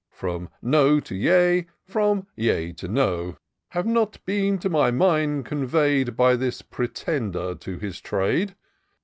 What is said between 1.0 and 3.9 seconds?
yea— from yea to no, Have